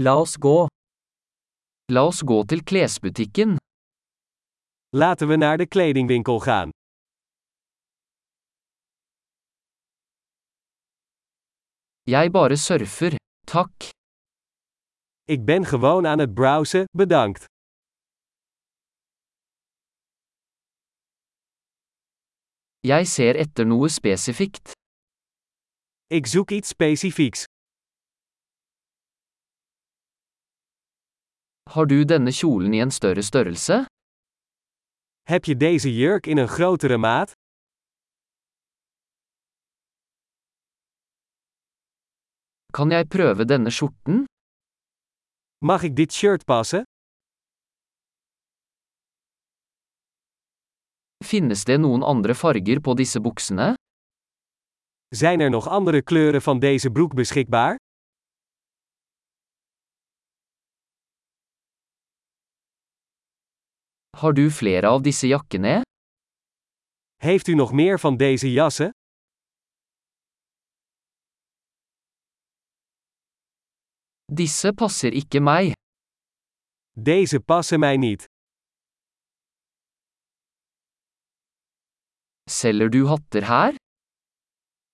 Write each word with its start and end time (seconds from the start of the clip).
La 0.00 0.12
oss 0.22 0.36
gå. 0.38 0.68
La 1.92 2.02
oss 2.06 2.20
gå 2.30 2.36
til 2.50 2.60
klesbutikken. 2.70 3.56
Laten 4.94 5.28
we 5.28 5.36
naar 5.36 5.56
de 5.58 5.66
kledingwinkel 5.66 6.38
gaan. 6.40 6.70
Jeg 12.06 12.30
bare 12.32 12.56
surfer. 12.56 13.16
Takk. 13.46 13.90
Ik 15.24 15.44
ben 15.44 15.64
gewoon 15.64 16.06
aan 16.06 16.18
het 16.18 16.34
browsen, 16.34 16.84
bedankt. 16.98 17.44
Jeg 22.80 23.06
ser 23.06 23.34
etter 23.36 23.66
noe 23.66 23.88
spesifikt. 23.88 24.72
Ik 26.06 26.26
zoek 26.26 26.50
iets 26.50 26.68
specifieks. 26.68 27.47
Har 31.68 31.86
du 31.86 31.98
denne 32.08 32.32
kjolen 32.32 32.72
i 32.72 32.78
en 32.80 32.90
større 32.90 33.22
størrelse? 33.22 33.84
Heb 35.28 35.44
je 35.44 35.56
deze 35.56 35.90
jurk 35.92 36.26
in 36.26 36.38
een 36.38 36.48
grotere 36.48 36.96
maat? 36.96 37.32
Kan 42.72 42.90
jeg 42.90 43.08
prøve 43.08 43.44
denne 43.44 43.70
skjorten? 43.70 44.24
Mag 45.58 45.82
ik 45.82 45.96
dit 45.96 46.12
shirt 46.12 46.44
passen? 46.44 46.82
Finnes 51.24 51.64
det 51.64 51.78
noen 51.80 52.02
andre 52.02 52.34
farger 52.34 52.80
på 52.80 52.94
disse 52.94 53.20
buksene? 53.20 53.74
Zijn 55.08 55.40
er 55.40 55.50
nog 55.50 55.68
andere 55.68 56.02
kleuren 56.02 56.42
van 56.42 56.58
deze 56.58 56.90
broek 56.90 57.14
beschikbaar? 57.14 57.76
Har 64.18 64.32
du 64.32 64.50
flere 64.50 64.88
av 64.94 65.02
disse 65.06 65.28
jakkene? 65.30 65.82
Heeft 67.22 67.48
u 67.48 67.54
nog 67.54 67.72
meer 67.72 67.98
van 67.98 68.16
deze 68.16 68.52
jassen? 68.52 68.90
Disse 74.38 74.72
passer 74.72 75.12
ikke 75.12 75.40
meg. 75.40 75.72
Deze 76.92 77.40
passen 77.40 77.80
mij 77.80 77.96
niet. 77.96 78.24
Selger 82.50 82.90
du 82.90 83.06
hatter 83.06 83.46
her? 83.46 83.74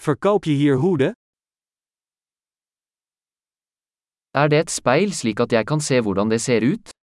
Verkoop 0.00 0.44
je 0.44 0.52
hier 0.52 0.76
hoeden? 0.76 1.12
Er 4.30 4.48
det 4.48 4.58
et 4.58 4.70
speil 4.70 5.12
slik 5.12 5.40
at 5.40 5.50
jeg 5.50 5.64
kan 5.66 5.80
se 5.80 6.00
hvordan 6.02 6.30
det 6.30 6.40
ser 6.40 6.62
ut? 6.62 6.97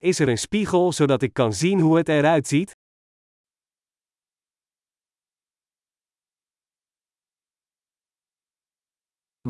Is 0.00 0.18
er 0.20 0.28
een 0.28 0.38
spiegel 0.38 0.92
zodat 0.92 1.22
ik 1.22 1.32
kan 1.32 1.52
zien 1.52 1.80
hoe 1.80 1.96
het 1.96 2.08
eruit 2.08 2.46
ziet? 2.46 2.72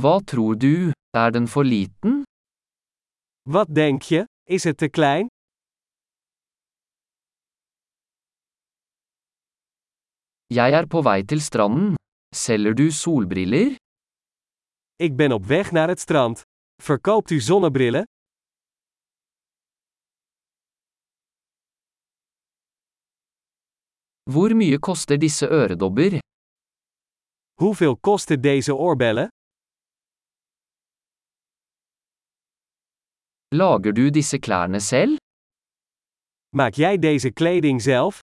Hva 0.00 0.18
tror 0.24 0.56
du, 0.56 0.92
er 1.10 1.30
den 1.32 1.48
for 1.48 1.64
liten? 1.64 2.22
Wat 3.42 3.74
denk 3.74 4.02
je? 4.02 4.24
Is 4.44 4.64
het 4.64 4.76
te 4.76 4.88
klein? 4.88 5.26
Jeg 10.46 10.72
er 10.72 10.86
på 10.86 11.02
vei 11.02 11.22
til 11.26 11.40
stranden. 11.40 11.94
Selger 12.34 12.74
du 12.74 12.90
solbriller? 12.90 13.76
Ik 14.96 15.16
ben 15.16 15.32
op 15.32 15.44
weg 15.44 15.70
naar 15.72 15.88
het 15.88 16.00
strand. 16.00 16.42
Verkoopt 16.82 17.30
u 17.30 17.40
zonnebrillen? 17.40 18.04
Hvor 24.32 24.52
mye 24.60 24.78
koster 24.78 25.16
disse 25.16 25.46
øredobber? 25.46 26.18
Hoeveel 27.60 27.96
kosten 27.96 28.40
deze 28.42 28.72
oorbellen? 28.74 29.28
Lager 33.54 33.92
du 33.92 34.10
disse 34.10 34.38
klærne 34.38 34.80
selv? 34.80 35.16
Maak 36.56 36.74
jij 36.74 36.98
deze 36.98 37.30
kleding 37.32 37.82
zelf? 37.82 38.18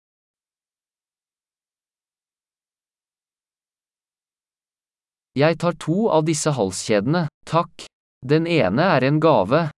Jeg 5.31 5.57
tar 5.57 5.73
to 5.73 6.09
av 6.09 6.23
disse 6.25 6.49
halskjedene, 6.49 7.27
takk. 7.45 7.85
Den 8.27 8.45
ene 8.45 8.81
er 8.81 9.03
en 9.03 9.21
gave. 9.21 9.69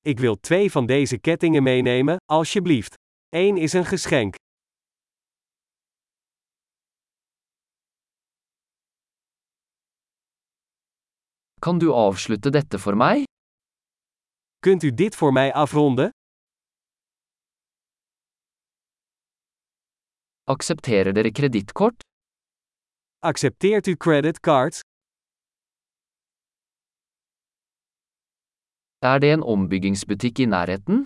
Ik 0.00 0.18
wil 0.18 0.36
twee 0.40 0.70
van 0.70 0.86
deze 0.86 1.18
kettingen 1.18 1.62
meenemen, 1.62 2.16
alsjeblieft. 2.24 2.94
Eén 3.28 3.56
is 3.56 3.72
een 3.72 3.84
geschenk. 3.84 4.34
Kan 11.64 11.78
du 11.78 11.92
avslutte 11.94 12.50
dette 12.50 12.78
for 12.78 12.96
meg? 12.96 13.22
Kunt 14.58 14.82
u 14.82 14.90
dit 14.94 15.14
voor 15.14 15.32
mij 15.32 15.52
afronden? 15.52 16.10
Aksepterer 20.44 21.12
dere 21.14 21.32
kredittkort? 21.32 22.02
Accepteert 23.18 23.86
u 23.86 23.96
creditcards? 23.96 24.80
Er 28.98 29.20
det 29.20 29.30
en 29.30 29.42
ombyggingsbutikk 29.42 30.38
i 30.38 30.46
nærheten? 30.46 31.02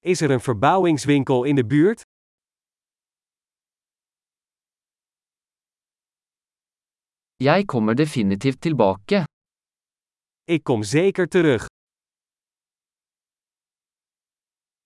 Is 0.00 0.20
er 0.20 0.30
een 0.30 0.40
verbouwingswinkel 0.40 1.44
in 1.44 1.56
de 1.56 1.66
buurt? 1.66 2.00
Jeg 7.44 7.66
kommer 7.66 7.94
definitivt 7.94 8.60
tilbake. 8.60 9.24
Ik 10.48 10.62
kom 10.64 10.82
zeker 10.82 11.26
terug. 11.28 11.66